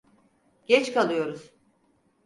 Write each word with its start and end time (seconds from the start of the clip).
Geç 0.67 0.93
kalıyoruz. 0.93 1.51